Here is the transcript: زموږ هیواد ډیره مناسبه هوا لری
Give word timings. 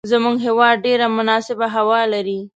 زموږ 0.11 0.35
هیواد 0.47 0.75
ډیره 0.85 1.05
مناسبه 1.17 1.67
هوا 1.75 2.01
لری 2.13 2.39